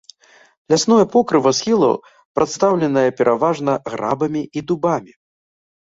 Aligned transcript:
Лясное 0.71 1.01
покрыва 1.15 1.51
схілаў 1.59 1.95
прадстаўленае 2.39 3.07
пераважна 3.23 3.79
грабамі 3.93 4.41
і 4.57 4.69
дубамі. 4.69 5.13